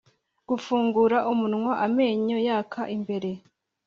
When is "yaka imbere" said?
2.47-3.29